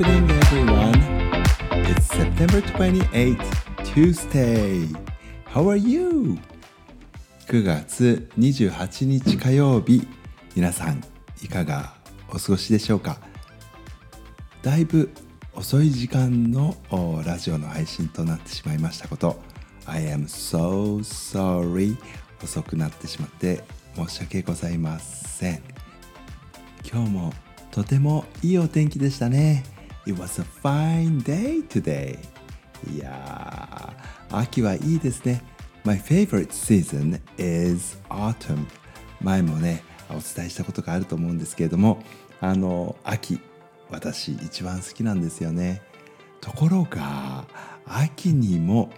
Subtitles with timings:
[0.00, 0.98] evening, everyone.
[1.90, 4.88] It's September 28th, Tuesday.
[5.44, 6.38] How are you?
[7.46, 10.06] 9月28日火曜日。
[10.56, 11.02] 皆さん、
[11.42, 11.92] いかが
[12.30, 13.18] お過ごしでしょうか？
[14.62, 15.10] だいぶ
[15.54, 16.74] 遅い時間の
[17.26, 19.38] ラジオの配信となってしまいましたこと
[19.84, 21.96] I am so sorry
[22.42, 23.62] 遅くなってしまって
[23.96, 25.62] 申し訳ございません
[26.90, 27.32] 今日も
[27.70, 29.64] とてもいいお天気でしたね
[30.10, 32.18] It was a fine day today.
[32.92, 35.40] いやー秋はいいですね。
[35.84, 38.66] My favorite season is autumn.
[39.20, 42.02] 前もねお伝えしたことがあると思うんですけれども
[42.40, 43.38] あの秋
[43.88, 45.80] 私一番好きなんですよね。
[46.40, 47.44] ところが
[47.86, 48.90] 秋にも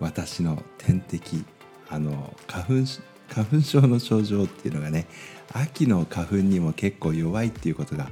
[0.00, 1.44] 私の天敵
[1.88, 2.86] あの花粉
[3.28, 5.06] 花粉症の症状っていうのがね
[5.52, 8.10] 秋の花粉にも結構弱いっていうことが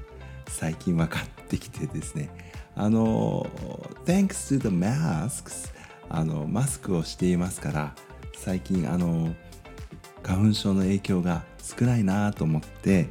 [0.48, 2.31] 最近分かってきてですね。
[2.75, 3.47] あの
[4.07, 5.73] Thanks to the masks
[6.09, 7.95] あのマスクをしていますから
[8.37, 9.34] 最近あの
[10.23, 13.09] 花粉症の影響が少ないなと思って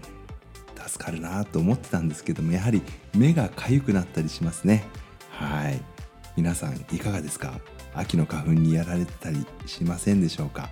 [0.88, 2.82] 助かるなと思ってたんですけどもやはり
[3.16, 4.86] 目が痒くなったりしますね。
[5.30, 5.82] はい。
[6.38, 7.60] 皆さんいかがですか？
[7.94, 10.70] 秋の花粉にやられてたりしませんでしょうか？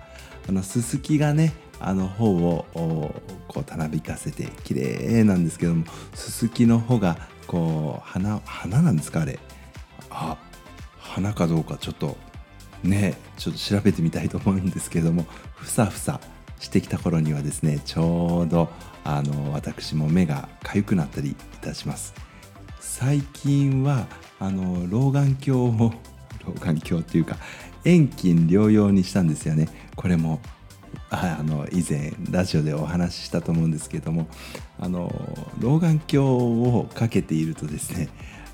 [0.50, 2.66] あのススキがねあの方を
[3.46, 9.38] こうたなびかせて綺麗なんですけどもススキの方がこう花花なんですかあれ
[10.10, 10.36] あ
[10.98, 12.16] 花かどうかちょっと
[12.82, 16.20] ねちょっと調べてみたいと思うんですけどもふさふさ
[16.58, 18.70] してきた頃にはですねちょうど
[19.04, 22.12] あの私も目が痒くなったりいたします。
[22.80, 24.08] 最近は
[24.40, 25.92] あの老眼鏡を
[26.44, 27.36] 老眼鏡っていうか
[27.84, 29.68] 遠近療養にしたんですよね。
[30.00, 30.40] これも
[31.10, 34.28] あの以前ラジオでお話ししたと思うんですけども
[34.78, 35.12] あの
[35.58, 38.08] 老眼鏡をかけているとですね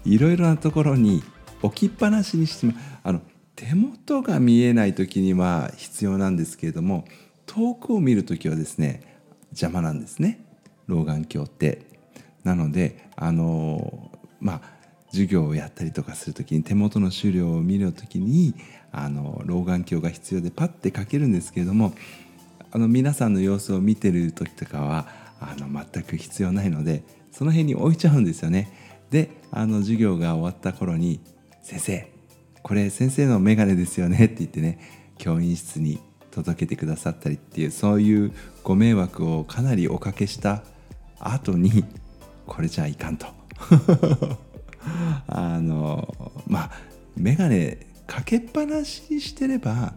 [0.05, 1.23] いろいろなところに
[1.63, 2.75] 置きっぱなしにして
[3.05, 3.21] あの
[3.55, 7.05] 手元が見えない時には必要なんですけれども
[7.47, 9.21] 遠くを見る時はですね
[9.51, 10.45] 邪魔なんですね
[10.89, 11.83] 老眼鏡って。
[12.43, 14.76] なのであのまあ
[15.11, 18.55] 授業をやったりとかする時に手元の資料を見る時に
[18.93, 21.95] あの老眼鏡が必要でパッてかけるんですけれども
[22.71, 25.07] あの皆さんの様子を見てる時とかは
[25.41, 27.03] あの全く必要ないので
[27.33, 28.73] その辺に置いちゃうんですよね。
[29.11, 31.21] であの授業が終わった頃に
[31.63, 32.13] 「先生
[32.63, 34.79] これ先生の眼鏡ですよね」って言ってね
[35.19, 36.01] 教員室に
[36.31, 40.63] 届けてくださったりっていうそういうご迷惑をかなりおかけした
[41.19, 41.85] 後に
[42.47, 43.27] これじゃいかんと
[45.27, 46.71] あのまあ
[47.17, 47.77] 眼鏡
[48.07, 49.95] かけっぱなしにしてれば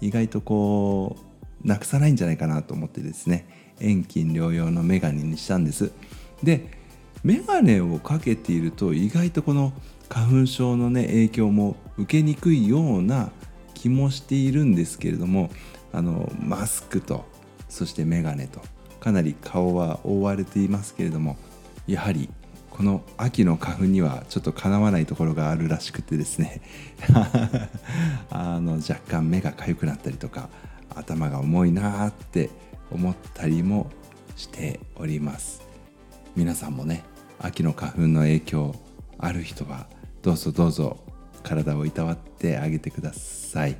[0.00, 1.16] 意外とこ
[1.64, 5.92] うなくさないんじゃないかなと思ってですね遠近療養の眼鏡にしたんです。
[6.42, 6.82] で
[7.24, 9.72] 眼鏡をかけていると意外とこの
[10.08, 13.30] 花粉症のね影響も受けにくいような
[13.74, 15.50] 気もしているんですけれども
[15.92, 17.24] あのマスクと
[17.68, 18.60] そして眼鏡と
[18.98, 21.36] かなり顔は覆われていますけれども
[21.86, 22.28] やはり
[22.72, 26.62] この秋の花粉にはちょっとかなわないところがあるらしくてですね。
[28.30, 30.48] あの若干目が痒くなったりとか
[30.88, 32.48] 頭が重いなって
[32.90, 33.90] 思ったりも
[34.36, 35.60] しております。
[36.34, 37.04] 皆さんもね
[37.38, 38.74] 秋の花粉の影響
[39.18, 39.86] ある人は
[40.22, 40.96] どうぞどうぞ
[41.42, 43.76] 体をいたわってあげてください。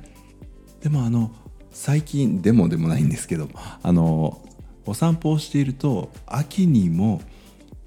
[0.81, 1.31] でもあの
[1.71, 3.49] 最近でもでもないんですけど
[3.81, 4.39] あの
[4.85, 7.21] お散歩をしていると秋にも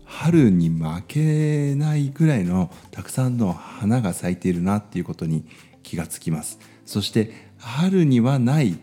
[0.07, 5.45] 春に負けないぐらいのたくさんの花が咲いているなっていうことに
[5.83, 6.59] 気がつきます。
[6.87, 8.79] そして春にはない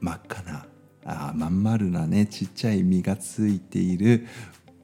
[0.00, 0.66] 真っ赤な
[1.04, 4.26] あまん丸なねちっちゃい実がついている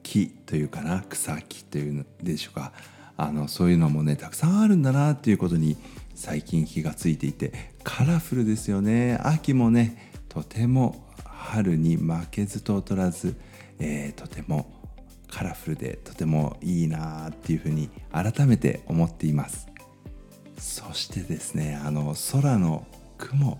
[0.01, 2.71] 木というかな草木というのでしょうか。
[3.15, 5.77] あのそういうのもねたくさんあるんだなっていうことに
[6.15, 9.19] 最近気がついていてカラフルですよね。
[9.21, 13.35] 秋もねとても春に負けず劣らず、
[13.79, 14.82] えー、とても
[15.33, 19.67] カラフルでとてもいいなっていうふうに改めて思っています。
[20.59, 22.85] そしてですねあの空の
[23.17, 23.59] 雲。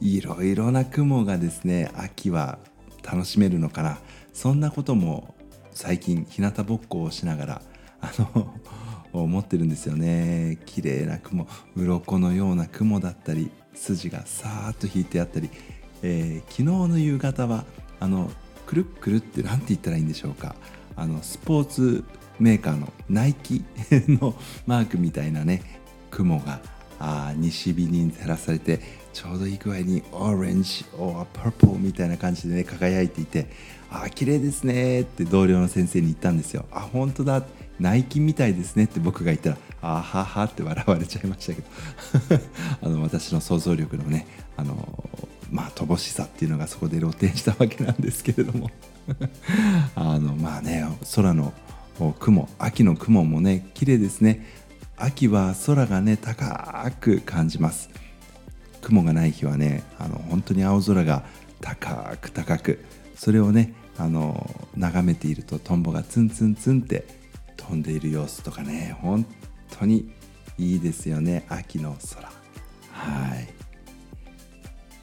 [0.00, 2.58] いろいろな雲がですね秋は
[3.04, 3.98] 楽しめるのかな。
[4.32, 5.36] そんなことも
[5.70, 7.62] 最近日向ぼっこをしながら
[8.00, 8.52] あの
[9.14, 10.58] 思ってるんですよね。
[10.66, 11.46] 綺麗な雲。
[11.76, 15.48] 鱗のような雲だったり筋がさーっと引いてあったり、
[16.02, 17.64] えー、昨日の夕方は
[18.00, 18.32] あの
[18.66, 20.56] くるっくるって何て言ったらいいんでしょうか。
[20.96, 22.04] あのスポーツ
[22.38, 23.64] メーカーのナイキ
[24.08, 24.34] の
[24.66, 25.62] マークみたいなね
[26.10, 26.60] 雲が
[26.98, 28.80] あ西日に照らされて
[29.12, 33.46] ちょうどいい具合にオレンジ、オパープルみたいな感じでね輝いていて
[33.90, 36.66] あ綺麗ですねって同僚の先生に言ったんですよ。
[36.72, 37.44] あ本当だ。
[37.80, 42.42] 内勤みたいですねって僕が言ったらあははって笑われちゃいましたけど。
[42.82, 44.26] あの私の想像力のね
[44.56, 45.08] あの
[45.50, 48.70] まあ乏しさっていうのがそこで露呈したわけなんですけれども。
[49.94, 51.52] あのまあね空の
[52.18, 54.46] 雲秋の雲もね綺麗ですね。
[54.96, 57.90] 秋は空がね高く感じます。
[58.80, 61.24] 雲がない日はねあの本当に青空が
[61.60, 62.84] 高く高く
[63.16, 67.04] それをねあの眺めているとトンボがツンツンツンって
[67.56, 69.24] 飛んでいる様子とかね本
[69.70, 70.12] 当に
[70.58, 72.28] いいですよね秋の空。
[72.90, 73.48] はい。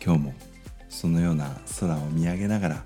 [0.03, 0.33] 今日も
[0.89, 2.85] そのような空を見上げながら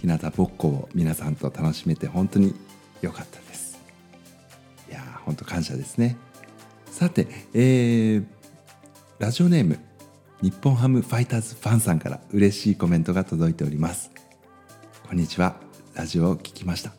[0.00, 2.54] 日向ぼっこを皆さんと楽しめて本当に
[3.00, 3.80] 良かったです。
[4.88, 6.16] いやー本当感謝ですね。
[6.90, 8.24] さて、えー、
[9.18, 9.78] ラジオネーム
[10.42, 14.10] 日本ハムファイターズファンさんから嬉しいコメントが届いております。
[15.08, 15.56] こんにちは。
[15.94, 16.92] ラジオを聞きました。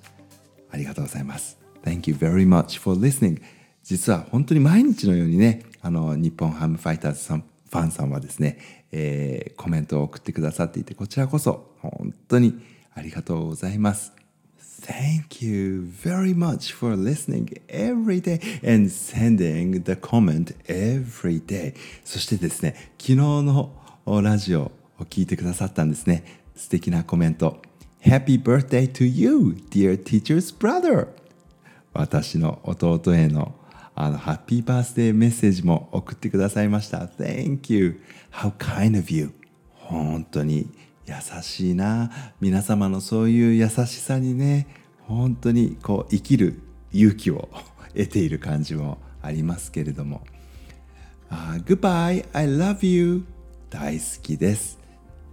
[0.72, 1.58] ありがとうございます。
[1.84, 3.42] Thank you very much for listening.
[3.84, 8.58] 実は本当に毎日のようにねあの日本ハムファイターズさんファンさんはですね、
[8.92, 12.60] えー、コメントを送ってくださっていてこちらこそ本当に
[12.98, 14.12] ありがとうございます
[14.82, 21.76] Thank you very much for listening every day and sending the comment every day.
[22.06, 23.74] そしてですね、昨日の
[24.06, 26.24] ラジオを聞いてくださったんですね。
[26.56, 27.62] 素敵なコメント。
[28.02, 31.08] Happy birthday to you, dear teacher's brother.
[31.94, 33.56] 私の弟への
[33.96, 37.00] あのハッピーバースデーメッセージも送ってくださいました。
[37.00, 38.00] Thank you.
[38.32, 39.32] How kind of you.
[39.74, 40.70] 本当に
[41.07, 42.12] 優しいな。
[42.42, 44.68] 皆様のそういう優しさにね
[45.07, 46.62] 本当にこう生きる
[46.92, 47.50] 勇気を
[47.94, 50.21] 得ている感じもありますけれども
[51.31, 53.25] 「uh, Goodbye, I love you」
[53.71, 54.77] 大好きです。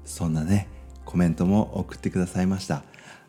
[0.04, 0.68] そんなね
[1.04, 2.84] コメントも送ってくださいました。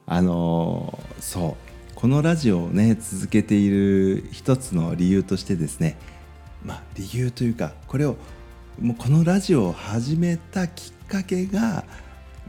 [0.06, 1.76] あのー、そう。
[1.96, 5.98] このラジオをね続けている一つの理由としてですね
[6.64, 8.18] まあ理由というかこれを
[8.80, 11.86] もうこのラジオを始めたきっかけが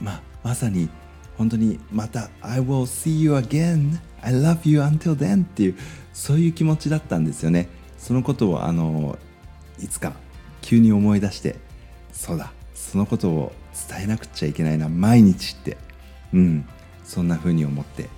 [0.00, 0.88] まあ、まさに
[1.36, 3.98] 本当にまた「I will see you again.
[4.22, 5.74] I love you until then」っていう
[6.12, 7.68] そういう気持ちだったんですよね。
[7.98, 9.18] そのことをあの
[9.82, 10.14] いつか
[10.62, 11.56] 急に思い出して
[12.12, 13.52] そうだそのことを
[13.88, 15.76] 伝えなくちゃいけないな毎日って。
[16.32, 16.64] うん。
[17.04, 18.08] そんな風に思って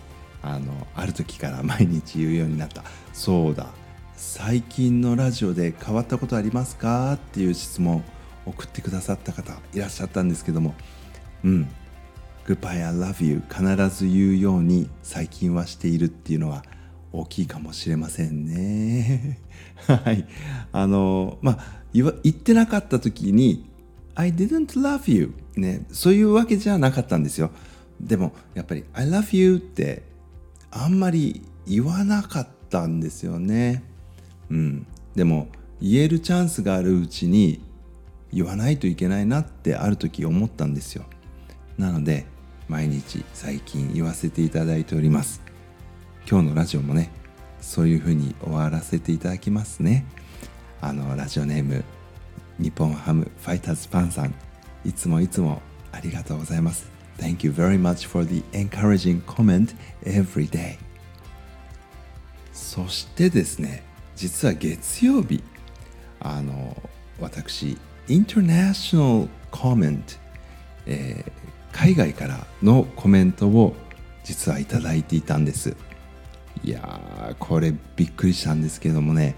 [0.42, 2.84] あのある時から 毎日言うようになった。
[3.12, 3.69] そうだ。
[4.16, 7.12] 最近のラジオで変わったことありますか？
[7.14, 8.02] っていう質問
[8.46, 10.74] 送ってくださった方いらっしゃったんですけども
[11.44, 11.69] うん。
[12.46, 13.43] Goodbye, I love you.
[13.49, 13.64] 必
[13.94, 16.64] ず言うように最近はしているっていうのは
[17.12, 19.38] 大きいかもしれませんね。
[19.87, 20.26] はい。
[20.73, 23.69] あのまあ言ってなかった時に
[24.14, 25.35] I didn't love you.
[25.56, 25.85] ね。
[25.90, 27.50] そういうわけじゃなかったんですよ。
[28.00, 30.02] でもやっぱり I love you って
[30.70, 33.84] あんまり言わなかったんですよね。
[34.50, 34.87] うん。
[35.14, 35.49] でも
[35.81, 37.61] 言えるチャンスがあるうちに
[38.32, 41.05] 言わないといけないなってある時思ったんですよ。
[41.78, 42.26] なので
[42.69, 45.40] 毎日最近言わせていただいております。
[46.28, 47.10] 今日のラジオもね
[47.60, 50.04] そういうふうに終わらせていただきますね。
[50.80, 51.84] あのラジオネーム
[52.58, 54.34] 日本ハムファイターズパンさん
[54.84, 56.90] いつもいつもありがとうございます。
[57.19, 59.74] Thank you very much for the encouraging comment
[60.05, 60.79] every day.
[62.53, 63.84] そしてですね
[64.17, 65.43] 実は月曜日
[66.20, 66.76] あの
[67.20, 70.14] 私インターナショナルコメント、
[70.86, 71.32] えー、
[71.79, 73.77] 海外からのコメントを
[74.25, 75.77] 実はいただいていたんです。
[76.65, 79.37] いやーこれびっくりしたんですけどもね、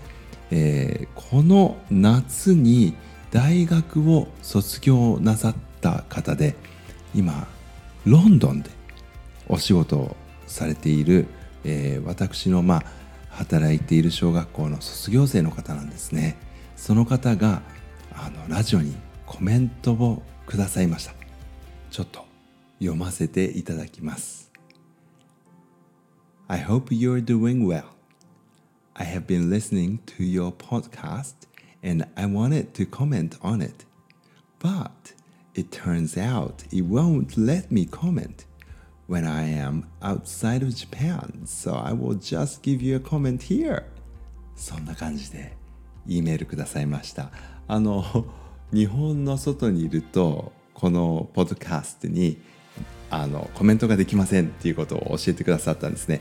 [0.51, 2.97] えー、この夏に
[3.31, 6.57] 大学を卒業なさった方で
[7.15, 7.47] 今
[8.07, 8.71] ロンドンで
[9.47, 10.17] お仕事を
[10.47, 11.27] されている、
[11.65, 12.83] えー、私のまあ
[13.29, 16.39] 働いている小学校の卒業生の方なんですね。
[16.75, 17.61] その方が
[18.15, 21.13] あのラジオにコメントをくださいました。
[21.91, 22.30] ちょっと
[22.81, 24.51] 読ませていただきます
[26.49, 27.85] I hope you're doing well
[28.95, 31.35] I have been listening to your podcast
[31.83, 33.87] and I wanted to comment on it
[34.59, 35.15] but
[35.55, 38.47] it turns out it won't let me comment
[39.07, 43.85] when I am outside of Japan so I will just give you a comment here
[44.57, 45.57] そんな感じで
[46.07, 47.31] E メールくださいました
[47.69, 48.05] あの
[48.73, 52.41] 日本の外にいるとこのポッドキャストに
[53.11, 56.21] あのコメントができませんっていうことを教えてくださったんですね。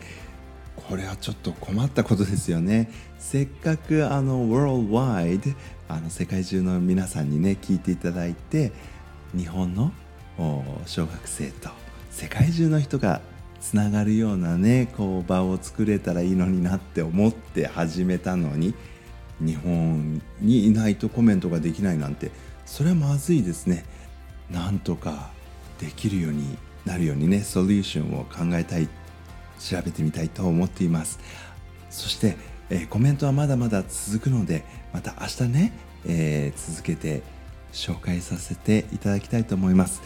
[0.75, 2.89] これはちょっと困ったことですよね。
[3.19, 5.55] せっかくあの Worldwide
[5.87, 8.71] あの世界中の皆さんにね聞いていただいて
[9.35, 9.91] 日本の
[10.85, 11.69] 小学生と
[12.09, 13.21] 世界中の人が
[13.59, 18.73] つながるようなねこう場を作れたらいいのになって思って始めたのに
[19.39, 22.31] 日本にいないとコメントができないなんて
[22.65, 23.85] それはまずいですね
[24.49, 25.31] なんとか
[25.79, 28.87] できるようになるようにねソリューションを考えたい
[29.59, 31.19] 調べてみたいと思っています
[31.89, 32.37] そして、
[32.69, 35.73] えー、コメントはまだまだ続くのでまた明日ね、
[36.07, 37.23] えー、続けて
[37.73, 40.01] 紹介させていただきたいと思います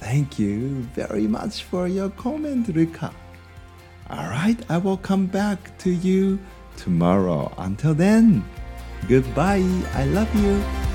[0.00, 3.12] Thank you very much for your comment, Luca.
[4.10, 6.38] Alright, I will come back to you
[6.76, 7.50] tomorrow.
[7.56, 8.44] Until then,
[9.08, 9.64] goodbye.
[9.94, 10.85] I love you.